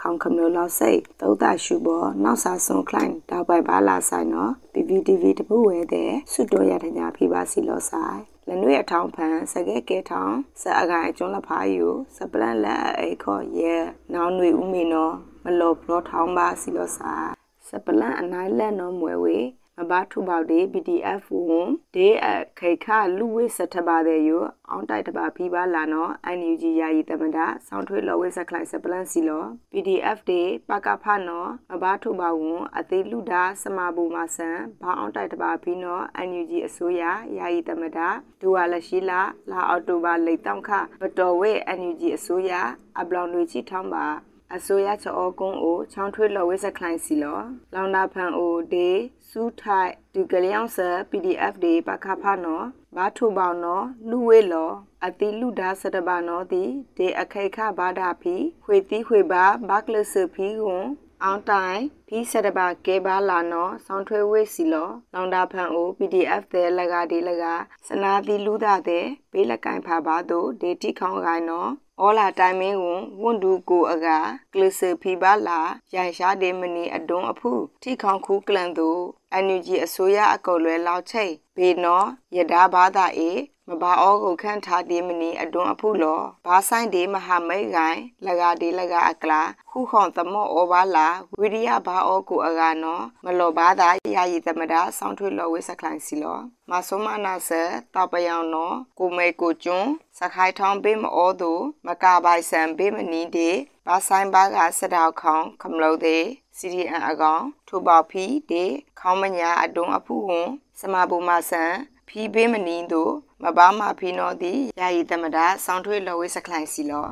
[0.00, 8.18] ခေါမြမခေါခမျိုးလောက်စိတ်သုတ်တရှုဘောနောက်စာဆွန်ခလိုင်းတောက်ပိုင်ပါလာဆိုင်နော် PPTV တပူဝဲတဲ့ဆွတ်တော်ရတဲ့ညာဖိပါစီလောဆိုင်
[8.48, 13.74] လနွေအထောင်းဖန်စကဲကဲထောင်းစအကိုင်ကျွန်းလဖားယူစပလန်လက်အိခေါ်ရဲ
[14.14, 17.28] နောင်ຫນွေဦးမေနော်မလောဘလောထောင်းပါစီလောဆိုင်
[17.68, 19.38] စပလန်အနိုင်လက်နော်မွဲဝေ
[19.78, 22.28] မဘာထုပေါဒေ PDF ဝန်ဒေအ
[22.58, 24.30] ခိခလူဝိစထပါတဲ့ယ
[24.70, 37.02] အောင်တိုက်တပါဖိပါလာနော် NUG ယာယီတမတာဆောင်းထွေးလောဝိစခလိုက်စပလန်စီလော PDF ဒေပကဖနော်မဘာထုပါဝန်အသေးလူဒါစမဘူမဆန်ဘာအောင်တိုက်တပါဖိနော် NUG အစိုးရ
[37.38, 38.08] ယာယီတမတာ
[38.40, 39.20] ဒူဝါလရှိလာ
[39.50, 40.70] လာအော်တိုဘာလိတ်တောင်းခ
[41.00, 42.52] ဘတော်ဝဲ NUG အစိုးရ
[43.00, 44.06] အပလောင်တွေချီထောင်းပါ
[44.54, 47.40] အစိုးရချောကုန်းအိုချောင်းထွေးလော်ဝဲစခလိုင်းစီလော
[47.74, 48.88] လောင်နာဖန်အိုဒေ
[49.28, 54.72] စူးထိုက်ဒီကလျောင်းဆာ PDF ဒေပခဖနော်ဘာထုပေါနော်လူဝဲလော
[55.04, 56.64] အတိလူဒါစတဘာနော်ဒီ
[56.96, 60.86] ဒေအခိခဘာဒာဖီခွေတီခွေပါဘကလဆဖီကွန်
[61.24, 67.44] အောင်တိုင်ဖီစတဘာကေဘာလာနော်ဆောင်းထွဲဝေးစီလောလောင်တာဖန်အို PDF တဲ့လကဒီလက
[67.86, 71.70] စနာတိလူဒါတဲ့ဘေးလက်ကင်ဖာပါတို့ဒေတိခေါင်ကိုင်းနော်
[72.04, 74.06] ဩလာတိုင်မင်းဝန်ဝန်ဒူကိုအက
[74.52, 75.60] ကလစဖီပါလာ
[75.94, 79.00] ရိုင်ရှားဒေမနီအဒွန်အဖုထိခေါင်ခူးကလန်တို့
[79.32, 83.30] အန်ယူဂျီအစိုးရအကုတ်လွဲလောက်ချိတ်ဘေနော်ယဒါဘာသာအေ
[83.70, 91.08] မဘာအောကိုခန့်ထားဒီမနီအတွန်းအဖုလောဘာဆိုင်ဒီမဟာမိတ်ကိုင်လကဒီလကအကလာခုခွန်သမောဩဘာလာ
[91.40, 96.38] ဝိရိယဘာအောကိုအကနောမလောဘာသာယာယီသမဒဆောင်းထွေလောဝိစခလိုင်းစီလော
[96.70, 97.50] မဆောမနာဆ
[97.94, 101.52] တပယောင်နောကိုမေကိုကျွန်းစခိုင်ထောင်းပေးမဩသူ
[101.86, 103.50] မကပိုင်ဆန်ပေးမနီဒီ
[103.86, 106.22] ဘာဆိုင်ဘာကစတောက်ခေါင်ခမလို့သေး
[106.58, 108.64] CDN အကောင်ထိုပေါဖီဒီ
[109.00, 110.48] ခေါမညာအတွန်းအဖုဝန်
[110.80, 111.72] စမဘူမဆန်
[112.08, 117.06] ဖီဘေးမနီတို့မဘာမဖီနောသည်ယာယီသမဒဆောင်းထွေးလော်ဝေးစခလိုင်စီလော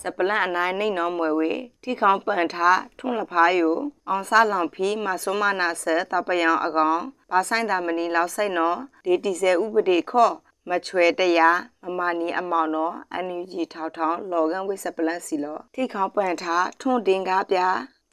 [0.00, 1.52] စပလန်အနိုင်နေနောမွယ်ဝေ
[1.82, 3.76] ထိခေါပန်ထားထွန်းလဖားယို
[4.08, 7.00] အောင်စားလောင်ဖီမဆုမနာဆတပယံအကောင်
[7.30, 8.74] ဘာဆိုင်တာမနီလောက်စိတ်နော
[9.04, 10.34] ဒေတီဆဲဥပဒေခော့
[10.68, 17.58] မချွဲတရားမမနီအမောင်နော်အန်ယူဂျီထောက်ထောင်းလော်ကန်ဝိစပလန်စီလောထိခေါပန်ထားထွန်းတင်ကားပြ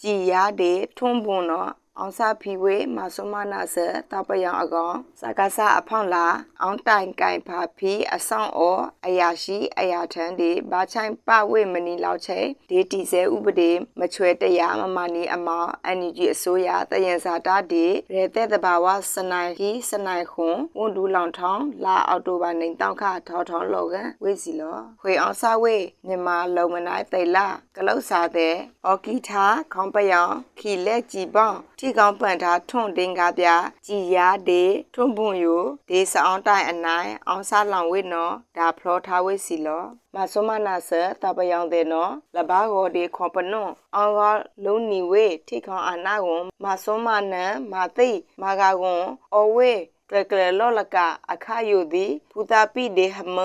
[0.01, 3.75] ကြည်ရတဲ့ထွန်းပွန်နော် အောင်စာဖီဝေမဆုမနာဆ
[4.11, 6.25] တပယံအကောင်စကားစာအဖောင်းလာ
[6.61, 17.85] အောင်တိုင်ကိုင်ဖာဖီအဆောင်အောအယာရှိအယာထန်းဒီဘာချိုင်ပဝေမနီလောက်ချေဒေတီဆဲဥပဒေမချွဲတရားမမနီအမောင်အန်ဂျီအစိုးရတယံစာတာဒီ
[18.15, 25.75] ရဲတဲ့တဘာဝစနိုင်ဟီစနိုင်ခွန်ဝန်ဒူလောင်ထောင်းလာအော်တိုဘာနေတောက်ခထောထောင်းလောကန်ဝေးစီလောခွေအောင်စာဝေ
[26.07, 31.51] မြန်မာလုံမနိုင်သိလာကလုတ်စာတဲ့အော်ကီထာခေါင်းပယောင်ခီလက်ကြည်ပေါ
[31.89, 33.47] ထိကောင်းပန်ထားထွန့်တင်ကားပြ
[33.87, 34.17] ကြည်ရ
[34.49, 39.83] ဒေထွန့်ပွန်ယိုဒေစအောင်တိုင်အနိုင်အောင်ဆလောင်ဝိနော်ဒါဖလောထားဝိစီလော
[40.15, 44.21] မဆုမနာဆတပယောင်တဲ့နော်လဘာဂောဒီခွန်ပနွန်အောင်က
[44.65, 48.09] လုံးနီဝေထိခေါအနာကွန်မဆုမနန်မသိ
[48.41, 49.03] မာဂကွန်
[49.35, 49.71] အဝေ
[50.09, 50.97] ကလကလလောလက
[51.31, 53.37] အခါယုသည်ဖူတာပိဒေဟမ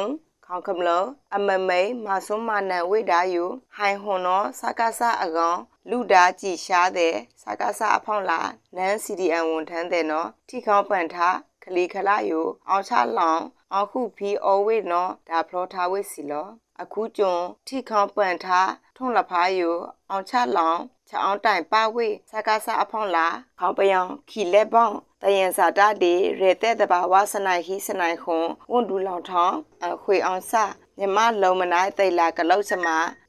[0.42, 0.90] န်ခေါခမလ
[1.34, 3.44] အမမိန်မဆုမနန်ဝိဒါယု
[3.76, 5.60] ဟိုင်ဟွန်နောစကားစအကောင်
[5.90, 8.40] လူဒါကြည်ရှားတဲ့စကားစအဖောင်းလာ
[8.76, 13.42] နန်း CDN ဝန်ထမ်းတဲ့နော်ထိခေါပန်ထားခလီခလာယိုအောင်ချလောင်
[13.74, 16.48] အခုဖီအော်ဝိနော်ဒါဖလောထားဝိစီလော
[16.82, 19.76] အခုကျွန်းထိခေါပန်ထားထုံးလဖားယို
[20.10, 20.80] အောင်ချလောင်
[21.12, 23.26] ချအောင်တိုင်ပါဝိစကားစအဖောင်းလာ
[23.60, 30.52] ခေါပယောင်ခီလက်ပေါင်းတယံစာတတေရေတဲ့တဘာဝစနိုင်ဟိစနိုင်ခွန်ဝန်ဒူလောင်ထောင်းအခွေအောင်စ
[30.98, 32.86] မြမလုံမနိုင်သိလာကလောက်စမ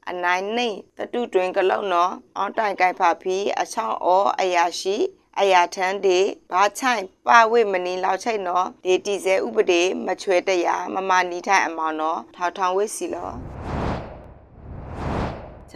[0.09, 0.67] အနိုင်နှိ
[0.97, 4.97] တတုတွင်ကလောက်နော်အောင်တိုင်ကိုင်ဖာဖီအချောင်းအောအယာရှိ
[5.39, 6.19] အယာထန်းဒီ
[6.51, 13.31] ဘာချိုင်ပဝိမနီလောက်ချိတ်နော်ဒေတီစဲဥပဒေမချွဲတရားမမနီထိုင်အမောင်နော်ထောက်ထောင်ဝိစီလော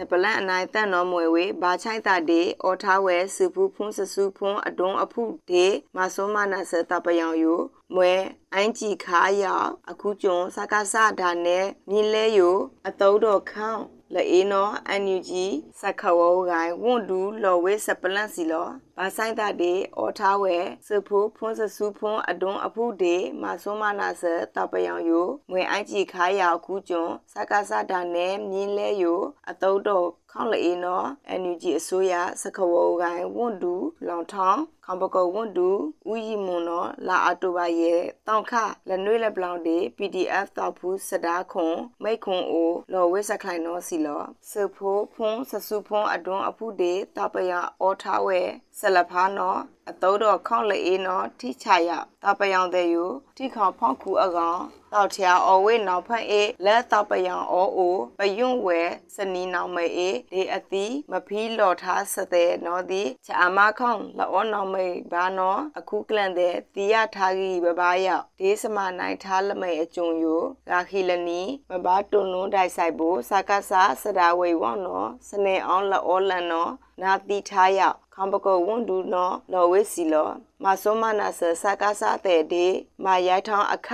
[0.00, 5.66] ျက်ပလန်အနိုင်တန်တော်မွေဝေဘာချိုက်တာဒေအော်ထားဝဲစုဖူးဖုံးဆဆူဖုံးအတွန်းအဖုဒေ
[5.96, 7.60] မဆောမနာစတပယောင်ယို
[7.94, 8.12] မွဲ
[8.52, 12.56] အိုင်းကြည်ခါရောက်အခုကျွန်းစကားစဒါနဲ့မြင်းလဲယို
[12.88, 13.82] အတုံးတော်ခေါန့်
[14.14, 15.46] လေအေနောအန်ယူဂျီ
[15.80, 18.68] စခဝောဂိုင်ဝန်ဒူလော်ဝေးစပလန့်စီလော
[19.00, 20.56] ဘာဆိုင်တာဒီအော်ထားဝဲ
[20.86, 24.22] စဖိုးဖွန်းစဆူဖွန်းအတွန်းအဖုဒေမဆုမနာစ
[24.54, 33.74] တပယောင်ယိုငွေအိုင်ကြီးခါရခုကျွန်းစကားစတာနဲ့မြင်းလဲယိုအတုံးတော့ခေါလေနော်အန်ယူဂျီအစိုးရစခဝောဂိုင်ဝန်ဒူ
[34.06, 35.70] လောင်ထောင်းခေါပကောဝန်ဒူ
[36.10, 38.52] ဥယီမွန်နော်လာအတူပါရဲ့တောင်ခ
[38.88, 48.40] လနွေးလက်ပလောင်ဒီ PDF တောက်ဖူးစဒါခွန်မိတ်ခွန်အိုလော်ဝဲစခိုင်နော်စီလောစဖိုးဖုံးဆဆူဖုံးအတွန်းအဖုဒေတပယအောထားဝဲ
[48.88, 51.90] ဆလဖာနော် အတုံးတော့ခေါလေအေးနော်ထိချရ
[52.24, 53.04] တပယောင်တဲ့ယူ
[53.36, 54.60] ထိခေါဖောက်ခုအကောင်
[54.92, 58.80] တောက်ချာအော်ဝေးနောက်ဖက်အေးလက်တပယောင်အော်အိုပယွန့်ဝဲ
[59.14, 80.30] စနီနောင်မေအေးဒီအတိမဖီးလော်ထားစတဲ့နော်ဒီချာမခေါင်လောနောင်မေဘာနော်အခုကလန်တဲ့တီရထားကြီးဘဘာရောက်ဒီစမနိုင်ထားလမေအကျုံယိုရာခီလနီမဘာတွန်းနွန်တိုက်ဆိုင်ဖို့စကားစာစဒါဝေဝေါနော်စနေအောင်လောလန်နော်နာတိထားရောက်ခံပကောဝန်ဒူနော်လော်ဝေစီလော
[80.64, 82.66] မဆုမနာဆစကားစာတဲ့ဒီ
[83.04, 83.90] မာရိုက်ထောင်းအခ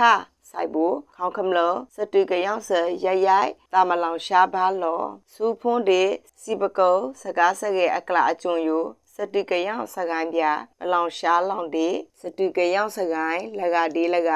[0.49, 0.85] ဆိုင်ဘူ
[1.15, 1.59] ခေါခမလ
[1.95, 2.69] စတူကယောင်ဆ
[3.05, 5.03] ရရိုက်တာမလောင်ရှားပါလော
[5.33, 6.03] စူဖွန်းဒီ
[6.41, 10.43] စီပကောစကားစကေအကလာအကျုံယိုစတုကယောင်စကိုင်းပြ
[10.79, 11.89] ဘလောင်ရှားလောင်ဒီ
[12.19, 14.31] စတုကယောင်စကိုင်းလကဒီလက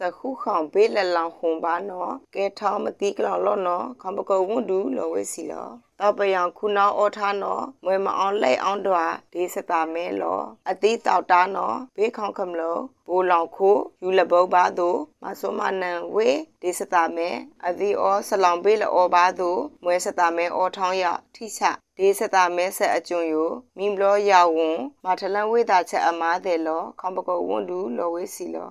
[0.00, 5.68] စခုခေါဘေးလလောင်ခုံပါနော်ကဲထောင်းမတိကလောလောနော်ခမကောဝွန်ဒူလောဝဲစီလော
[6.00, 10.40] တော့ပယံခုနောအောထားနော်မွေမအောင်လက်အောင်တွာဒီစတာမဲလော
[10.70, 16.28] အတိတောက်တာနော်ဘေးခေါခမလို့ဘူလောင်ခိုယူလဘောပါတို့မဆုမနန်ဝေ
[16.62, 17.28] ဒီစတာမဲ
[17.66, 21.04] အတိဩဆလောင်ဘေးလောပါတို့မွေစတာမဲအောထောင်းရ
[21.34, 21.62] ထိချ
[21.98, 28.70] ဒေစတာမဲဆက်အကျွန်းယိုမိမလောရဝွန်မာထလန်ဝေတာချက်အမားတဲ့လောခေါပကောဝွန်ဒူလောဝေစီလော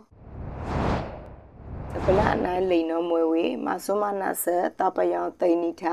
[2.03, 4.45] ပလအနိုင်လိန်နော်မွေဝေမဆုမနာဆ
[4.80, 5.83] တပယောင်တိန်နီထ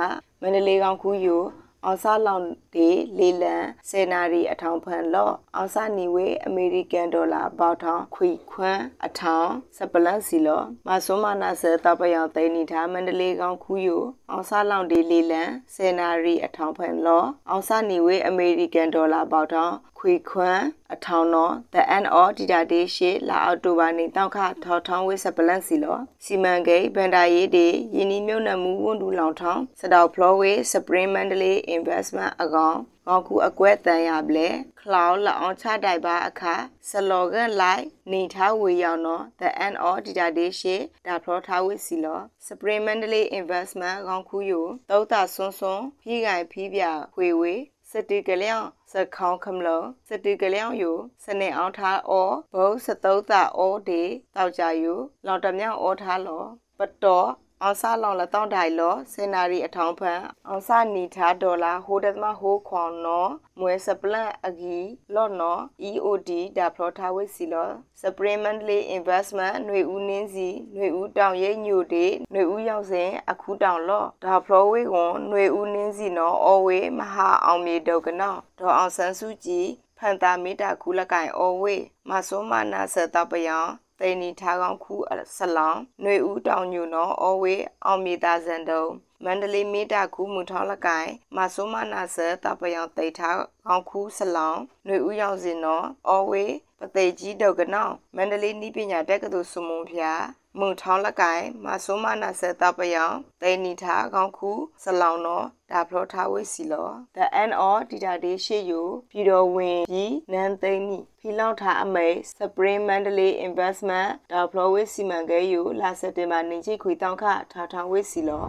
[0.41, 1.43] မန္တလေးကောင်ခူးယို
[1.85, 2.43] အောင်စားလောင်
[2.75, 2.89] ဒီ
[3.19, 20.65] လေလန်စေနာရီအထောင်ဖန်လော့အောင်စားနီဝေအမေရိကန်ဒေါ်လာပေါထောင်ခွေခွန်းအထောင်စပလတ်စီလော့မဆုမနာဆတပယောင်တိန်နီထားမန္တလေးကောင်ခူးယိုအောင်စားလောင်ဒီလေလန်စေနာရီအထောင်ဖန်လော့အောင်စားနီဝေအမေရိကန်ဒေါ်လာပေါထောင် ခွေခွန်း
[20.95, 32.79] အထောင်နော် the end of data day ရှေလာအောက်တိုဘာနေတောက်ခထောက်ထောင်းဝေးစပလန့်စီလောစီမံကိန်းဗန်ဒါရေးဒီယင်းနီမြုံနမှုဝန်ဒူလောင်ထောင်းစတောက်ဖလောဝေး spring mandalay investment အကောင်
[33.09, 34.49] ကောက်ခုအကွဲတန်ရပလေ
[34.81, 36.55] ခလောက်လောင်ချတိုက်ပါအခါ
[36.89, 40.77] စလောဂန်လိုက်နေထားဝေရောက်နော် the end of data day ရှေ
[41.07, 46.83] ဒါဖလောထားဝေးစီလော spring mandalay investment ကောက်ခုယိုတောက်တာဆွန်းဆွန်းဖြီးကင်ဖြီးပြ
[47.15, 47.61] ခွေဝေး
[47.93, 50.91] စတိကလျောင်းစခေါင်းခမလုံးစတိကလျောင်းယူ
[51.25, 54.03] စနေအောင်ထားအောဘုံစတုတ်တာအောဒီ
[54.35, 54.95] တောက်ကြယူ
[55.27, 56.45] လောင်တမြောင်းအောထားလော
[56.79, 57.29] ပတော်
[57.64, 64.78] အောင်စားလောင်လတောင်းတိုင်လောစင်နာရီအထောင်ဖန်အောင်စားနီထားဒေါ်လာဟိုဒသမဟိုခွန်နော်မွဲစပလန့်အဂီ
[65.16, 67.70] လော့နော် EOD ဒါဖလောထားဝိစီလော
[68.02, 79.68] supplementary investment ຫນွေဦးနင်းစီຫນွေဦးတောင်ရိပ်ညိုတေຫນွေဦးရောက်စဉ်အခုတောင်လော့ဒါဖလောဝေးကွန်ຫນွေဦးနင်းစီနော်အော်ဝေးမဟာအောင်မြေဒုတ်ကနော်ဒေါ်အောင်ဆန်းစုကြည်
[79.98, 83.72] ဖန်တာမီတာကူလကိုင်အော်ဝေးမဆိုးမနာဆတပယောင်
[84.02, 84.96] တိန်နီထားကောင်းခု
[85.38, 88.84] ဆလောင်ຫນွေဦးတောင်ညူနော်အော်ဝေးအောင်မြေတာဇန်တုံ
[89.24, 93.38] မန္တလေးမေတ္တာကူမူထောင်းလကိုင်မဆိုးမနာဆတပယောင်တိတ်ထား
[93.68, 100.22] ကောင်းခုဆလောင်ຫນွေဦးရောက်စဉ်နော်အော်ဝေးပသိကြီးဒုတ်ကနောင်မန္တလေးနီးပညာတက္ကသိုလ်စုံမုံဖျား
[100.59, 104.51] မုံထောင်းလကိုင်မဆိုးမနာဆတပယောင်တိန်နီထားကောင်းခု
[104.83, 118.45] ဆလောင်နော်ဒါဖလောထားဝိစီလော the end of data day ရှေ့ယူပြည်တော်ဝင်ပြီးနန်းသိန်းနီဖီလောက်ထားအမိတ် spring mandalay investment ဒါဖလောဝိစီမံကိန်းယူလာစက်တင်ဘာနေချိခွေတောင်းခထားထောင်းဝိစီလော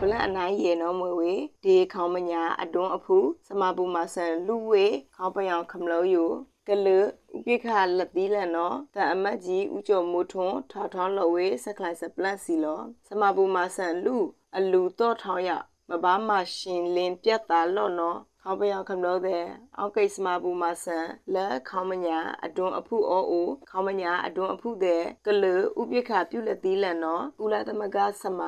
[0.00, 1.32] ပလန်အနိုင်ရေနော်မွေဝေ
[1.64, 6.24] ဒီခေါမညာအတွန်းအဖူစမပူမဆန်လူဝေခေါပယောင်ခမလို့ယူ
[6.68, 6.98] ကလဥ
[7.44, 14.16] ပိခလက်သီးလန်နော်တန်အမတ်ကြီးဥကျော်မိုးထွန်းထောက်ထောင်းလော်ဝေစကလိုက်စပလတ်စီလောစမပူမဆန်လူ
[14.56, 15.50] အလူတော့ထောင်းရ
[15.90, 19.44] မဘာမရှင်လင်းပြတ်တာလော့နော်ခေါပယောင်ခမလို့တဲ့
[19.78, 25.54] အောက်ကိစ္စမဘူမဆန်လက်ခေါမညာအတွန်းအဖုအောအိုခေါမညာအတွန်းအဖုတဲ့ကလဥ
[25.90, 28.40] ပိခပြုလက်သီးလန်နော်ကုလသမဂစမ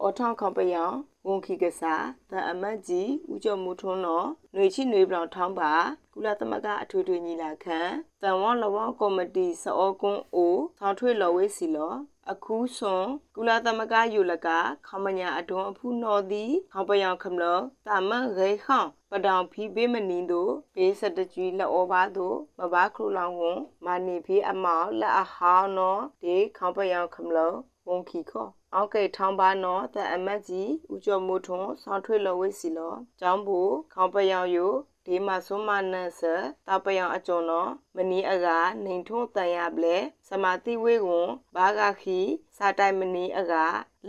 [0.00, 0.96] အောထောင်းခေါပယောင်
[1.27, 5.73] ဝန်ခိကစားတန်အမတ်ကြီးဦးကျော်မူထွန်းတော်ຫນွေချိຫນွေပြောင်ထောင်းပါ
[6.13, 7.79] ကုလသမဂ္ဂအထွေထွေညီလာခံ
[8.23, 11.93] တန်ဝေါလဝကော်မတီစောကွန်းအိုထောင်းထွေလော်ဝေးစီလော
[12.31, 13.05] အခုဆွန်
[13.35, 14.47] ကုလသမဂ္ဂယူလက
[14.87, 17.45] ခမညာအတွန်းအဖူနော်သည်ခေါပယောင်ခမလ
[17.87, 18.81] တာမရေခေါ
[19.11, 27.39] ပဒောင်ဖီဘေးမနီတို့ဘေးစတကြွီလောဘာတို့မဘာခရူလောင်ဝန်မာနီဖီအမောက်လက်အဟောင်းနော်ဒီခေါပယောင်ခမလ
[27.88, 33.60] ဝန်ခီခောအောက်ကေထောင်းပါနော်တအမတ်ကြီးဦးကျော်မိုးထွန်းဆောင်းထွေလော်ဝိစီလောကျောင်းဘူ
[33.94, 34.72] ခေါပယောင်ယို
[35.06, 36.22] ဒီမှာဆွမ်းမနတ်ဆ
[36.68, 38.46] တပယောင်အကျုံနော်မနီအက
[38.84, 39.96] နေထုံးတန်ရပလေ
[40.28, 42.20] စမာတိဝေကွန်ဘာဂခီ
[42.56, 43.54] စာတိုင်မနီအက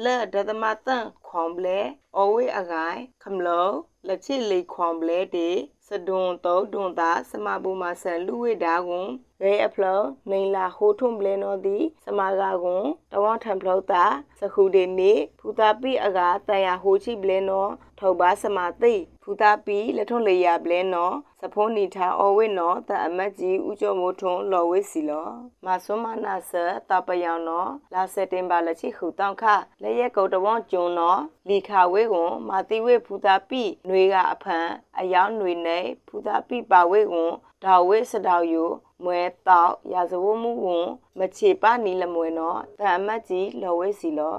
[0.04, 1.80] လက်ဒသမတန်ခွန်ပလေ
[2.18, 3.70] အဝေအကိုင်ခမလော
[4.08, 5.50] လက်ချစ်လေးခွန်ပလေတီ
[5.83, 9.10] စ ဒွန်တောဒွန်တာစမဘူမဆန်လူဝေဒါကွန်
[9.44, 14.06] ရေအဖလောနေလာဟိုထုံပလေနောဒီစမကာကွန်တဝထံဖလောတာ
[14.40, 17.68] စခုဒေနေဖူတာပိအကတန်ရဟိုချိပလေနော
[18.00, 21.11] ထောက်ပါစမသိ ဖူတာပိလက်ထွန်လေရပလေနော
[21.41, 25.29] စဖုန်နီထာအဝိနောတအမတ်ကြီးဦးကျော်မိုးထွန်းလော်ဝိစီလော
[25.65, 26.53] မဆွမ်းမနာဆ
[26.89, 29.45] တပယောင်နောလာစက်တင်ဘာလက်ချိခုတောင်ခ
[29.83, 31.17] လက်ရက်ကုတ်တဝွန်ကျုံနော
[31.49, 34.67] လီခါဝေကွန်မာတိဝေဖူတာပိຫນွေကအဖန်
[34.99, 37.35] အယောင်ຫນွေနေဖူတာပိပါဝေကွန်
[37.65, 38.71] ဒါဝေစတောက်ယို
[39.05, 40.89] မွဲတောက်ရာဇဝမှုဝန်
[41.19, 44.37] မချေပနီလမွေနောတအမတ်ကြီးလော်ဝိစီလော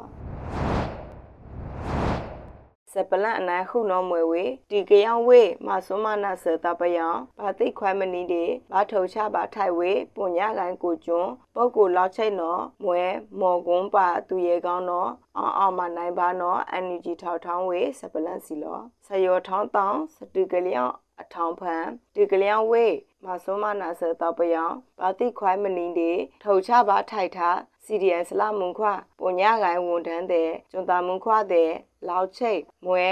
[2.94, 7.06] စပလန်အနိုင်ခုနောမွေဝေတီကယောင်ဝေမဆွမနာစတပယံ
[7.38, 13.02] ဘာတိခွိုင်းမနီဒီဘာထုံချဘာထိုက်ဝေပွန်ညကိုင်ကိုကျွန်းပုတ်ကိုလောက်ချိတ်နောမွဲ
[13.40, 21.84] မော်ကွန်းပါသူရေကောင်းနောအောင်းအောင်မနိုင်ပါနောအန်ယူဂျီထောက်ထောင်းဝေစပလန်စီလောဆယောထောင်းတောင်းစတူကလျောင်းအထောင်ဖန်
[22.14, 22.86] ဒီကလျောင်းဝေ
[23.24, 24.64] မဆွမနာစတပယံ
[25.00, 26.12] ဘာတိခွိုင်းမနီဒီ
[26.44, 28.86] ထုံချဘာထိုက်ထား CDS လာမုန်ခွ
[29.18, 31.70] ပုံညကိုင်ဝန်တန်းတဲ့ကျွန်းတာမုန်ခွတဲ့
[32.08, 33.06] လောက်ချိတ်မွဲ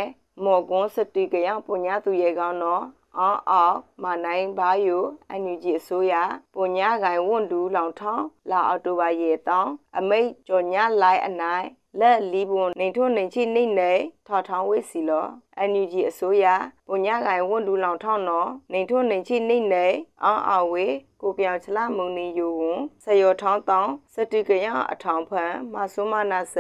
[0.45, 2.85] မော်ကွန်းစတီကယောင်ပုံညသူရေကောင်းတော့
[3.19, 6.15] အောင်းအောက်မနိုင်ဘာယိုအန်ယူဂျီအစိုးရ
[6.55, 11.67] ပုံညကိုင်ဝန်ဒူးလောင်ထောင်းလာအော်တိုဘာရေတောင်းအမိတ်ကြော်ညလိုက်အနိုင်
[12.01, 13.93] လက်လီဘွန်နေထွန်းနေချိနေနေ
[14.27, 15.27] ထော်ထောင်းဝေးစီလော
[15.59, 16.47] အန်ယူဂျီအစိုးရ
[16.89, 19.87] ပုံညကိုင်ဝန်ဒူးလောင်ထောင်းနော်နေထွန်းနေချိနေနေ
[20.25, 26.55] အောင်းအောက်ဝေးကိုပြောင်ချလာမုန်နီယိုဝန်ဆယောထောင်းတောင်းစတိကရအထောင်ဖန်မဆုမနာဆ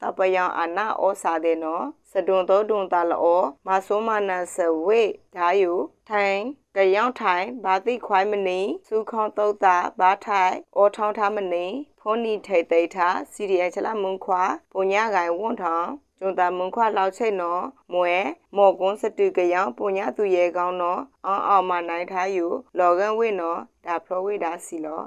[0.00, 5.02] တပယံအနာဩစာတဲ့နော်စဒွန်တော်ဒွန်တလောမဆုမနာဆဝေ
[5.34, 5.72] ဓာယု
[6.08, 6.40] ထိုင်
[6.80, 11.66] ကယောင်ထိုင်ဘာတိခွိုင်းမနီစုခေါတုတ်တာဘာထိုင်အောထောင်းထားမနီ
[12.00, 14.42] ဖုန်နီထိတ်သိထားစီရီယချလာမုန်ခွာ
[14.72, 18.14] ပုံညကိုင်ဝွန်ထောင်းကျုံတာမုန်ခွလောက်ချိတ်နော်မွဲ
[18.56, 22.46] မော်ကွန်းစတူကယောင်ပုံညသူရဲကောင်းနော်အောင်းအောင်မနိုင်ထားယူ
[22.78, 25.02] လော်ကန်ဝိနော်ဒါဖလိုဝိဒါစီလော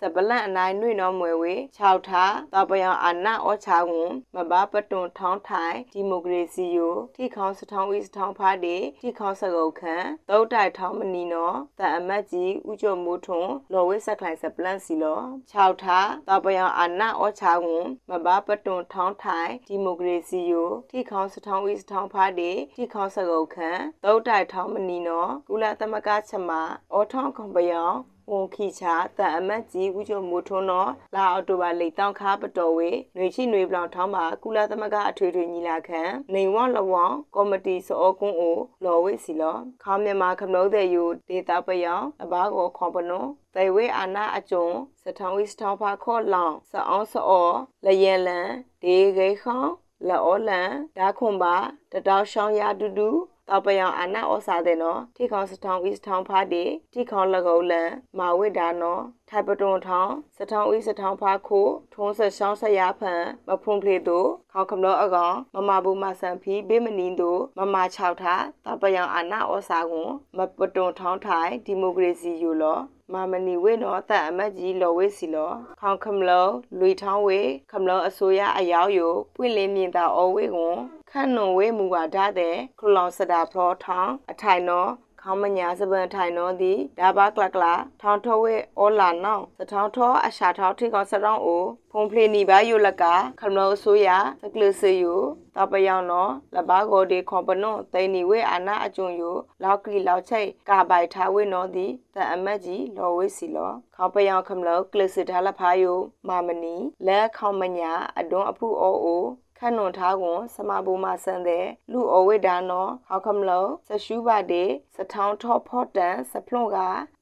[0.00, 15.20] စပလန့်အနိုင်နှွေနော်မွယ်ဝေ6ထားတပယံအနာဩချာဝန်မဘာပတွန်ထောင်းထိုင်ဒီမိုကရေစီယိုထိခေါင်းစထောင်းဝီစထောင်းဖားဒီထိခေါင်းစကုတ်ခန့်သုတ်တိုက်ထောင်းမနီနော်တန်အမတ်ကြီးဥကျော်မိုးထွန်းလော်ဝေဆက်ခိုင်စပလန့်စီလော
[15.52, 26.62] 6ထားတပယံအနာဩချာဝန်မဘာပတွန်ထောင်းထိုင်ဒီမိုကရေစီယိုထိခေါင်းစထောင်းဝီစထောင်းဖားဒီထိခေါင်းစကုတ်ခန့်သုတ်တိုက်ထောင်းမနီနော်ကုလသမဂ္ဂချက်မှာ
[26.92, 27.84] အောထောင်းခွန်ပယံ
[28.30, 36.02] ဝန်ခီချာတန်အမတ်ကြီးဦးကျော်မိုးထွန်းတော်လာအော်တိုဘာလိတ်တောင်ခါပတော်ဝေနှွေချိနှွေပလောင်ထောင်းမှာကုလသမဂ္ဂအထွေထွေညီလာခံ
[36.34, 36.94] နေဝလဝ
[37.34, 44.66] ကော်မတီစောကွန်းအိုလော်ဝိစီလောခေါမြန်မာခမလို့တဲ့ယူဒေတာပယောင်အဘာကိုခွန်ပနုံတိုင်ဝေအာနာအကျုံ
[45.02, 47.50] စထောင်းဝိစထောင်းဖာခော့လောင်စအောင်စော
[47.84, 48.48] လယံလန်
[48.82, 49.62] ဒေဂေခေါ
[50.08, 51.56] လော်လန်ဒါခွန်ပါ
[51.92, 53.08] တတောက်ရှောင်းရတူတူ
[53.48, 72.78] တောပယံအနာဩစာတဲ့နော်ထိခေါစထောင်းဤစထောင်းဖားတီထိခေါလကုလန်မာဝိဒါနော်ထိုင်ပတွန်ထောင်းစထောင်းဤစထောင်းဖားခိုထုံးဆက်ရှောင်းဆက်ရဖန်မဖုန်ဖလေတို့ခေါခမလောအကောင်မမဘူးမဆန်ဖီဘေးမနင်းတို့မမ6ထားတောပယံအနာဩစာကွန်မပတွန်ထောင်းထိုင်ဒီမိုကရေစီယူလော
[73.12, 76.46] မာမနီဝေနော်တန်အမတ်ကြီးလော်ဝေစီလောခေါခမလော
[76.78, 80.78] လွေထောင်းဝေခမလောအစိုးရအယောက်ယိုပွင့်လင်းမြင်သာအော်ဝေကွန်
[81.10, 84.90] ခန့်နုံဝေမူပါဒါတဲ့ခလောင်စတာဖလောထောင်းအထိုင်နော်
[85.30, 93.04] ခေါမညာစပန်ထိုင်နော်ဒီဒါဘာကလကလာထောင်းထောဝဲအောလာနောင်စထောင်းထောအရှာထောင်းထိကောင်စတောင်းအိုဖုန်ဖလီနီဘာယိုလက
[93.40, 94.08] ခမလို့ဆိုရ
[94.42, 95.20] စကလစေယို
[95.56, 109.24] တပယောင်နော်လဘာဂောဒီခွန်ပနွန်တိန်နီဝဲအာနာအကျုံယိုလောက်ကလီလောက်ချိတ်ကာပိုက်ထားဝဲနော်ဒီတန်အမတ်ကြီးလော်ဝဲစီလောခေါပယောင်ခမလို့ကလစ်စထားလဖာယိုမာမနီလက်ခေါမညာအတွန်းအဖူအိုအို
[109.60, 116.78] ခန့်နွန်ထားကွန်စမဘူမဆန်တဲ့လူအဝိဒါနောဟောက်ခမလောစရှူပါတေစထောင်းထောဖော့တန်စဖလွန်က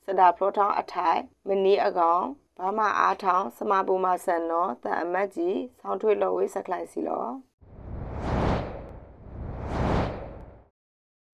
[0.07, 2.25] စဒါဖလောထောင်းအထိုင်မနီအကောင်
[2.59, 7.26] ဘာမအားထောင်းစမဘူမဆန်နောတန်အမတ်ကြီးဆောင်းထွေလော်ဝေးစကလိုက်စီလော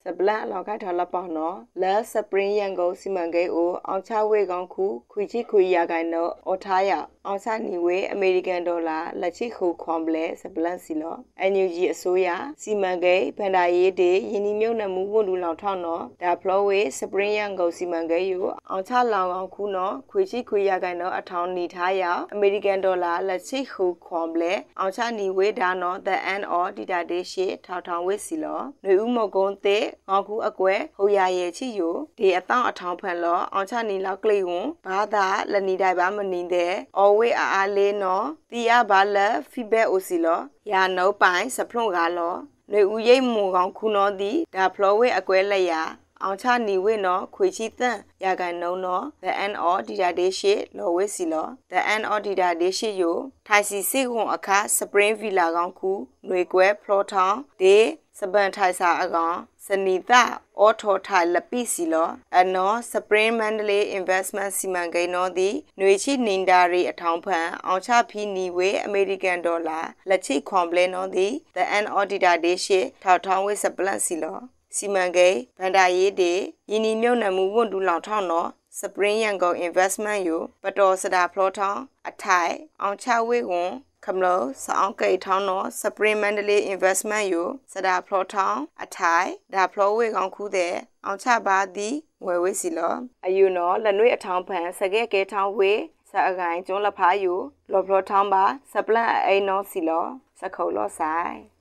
[0.07, 6.93] စပလန်အလောက်ခိုက်ထော်လပောင်းနော်လဲစပရင်ရန်ကုန်စီမံကိန်းကိုအောင်ချဝေကောင်ခုခွေချီခွေရကိုင်တော့အော်ထားရ
[7.27, 12.29] အောင်ချနီဝေအမေရိကန်ဒေါ်လာလက်ချိခုခွန်ပလဲစပလန်စီလောအန်ယူဂျီအစိုးရ
[12.63, 40.41] စီမံကိန်းဗန္ဒာရေးတေယင်းဒီမြုံနမှုဝန်လူလောင်ထောင်းနော်ဒါဖလောဝေစပရင်ရန်ကုန်စီမံကိန်းကိုအောင်ချလောင်ကောင်ခုနော်ခွေချီခွေရကိုင်တော့အထောင်းနေထားရအမေရိကန်ဒေါ်လာလက်ချိခုခွန်ပလဲအောင်ချနီဝေဒါနော် the end or data day ရှေထောက်ထောင်ဝေစီလောຫນွေဦးမကုန်းတဲ့ငေါကူအကွယ်ဟိုရရဲ့ချီယိုဒေအတောင့်အထောင်ဖန်လောအောင်ချနေလောက်ကလေးဝန်ဘာသာလနီတိုင်ပါမနီတဲ့အော်ဝေးအားအားလေးနော်တီယာဘာလက်ဖီဘက်အိုစီလော
[40.73, 42.35] ရာနှုတ်ပိုင်စဖလွန်ကားလော
[42.73, 45.83] နေဦးရိတ်မူကောင်ခုနောသည်ဒါဖလောဝေးအကွယ်လက်ရာ
[46.23, 55.93] အောင်ချနေဝေနော်ခွေချီတန့်ရာကန်နှုံနော် the end of data day ရှိလော်ဝေးစီလော the end of data day ရှိယိုထိုင်စီစေခွန်အခါ spring villa ကောင်ခု
[56.27, 57.77] ຫນွေကွဲဖလောထောင်းဒေ
[58.19, 60.23] စပန်ထိုင်စာအကောင် စနီတာ
[60.61, 74.38] အော်ထောထိုင်လပိစီလောအနော်စပရင်မန္တလေး investment စီမံကိန်းတော်သည်ຫນွေချိနင်ဒါရီအထောင်ဖန်အောင်ချဖီနီဝေအမေရိကန်ဒေါ်လာလက်ချိခွန်ပလဲနော်သည် the end auditor day ရှိထောက်ထောင်းဝေစပလန့်စီလော
[74.76, 76.33] စီမံကိန်းဗန္ဒာရေးတေ
[76.71, 83.73] ယင်းဒီမြုံနမှုဝန်တူလောင်ထောင်းနော်စပရင်ရန်ကုန် investment ယူပတော်စတာဖလောထောင်းအထိုင်အောင်ချဝေကွန်
[84.05, 87.43] ခမလို့စအောင်ကိထောင်းတော့စပရင်မန္တလေး investment ယူ
[87.73, 91.95] စဒါဖလောထောင်းအထိုင်ဒါဖလောဝေကောင်ခုတဲ့အောင်ချပါသည်
[92.27, 92.95] ဝယ်ဝေးစီလော
[93.27, 95.73] အယူနော်လနွေအထောင်းဖန်စကဲကဲထောင်းဝေ
[96.11, 97.35] စအကိုင်ကျွန်းလဖားယူ
[97.73, 100.07] လော်ဖလောထောင်းပါစပလန့်အိနောစီလော
[100.41, 101.52] စခုံလောဆိုင်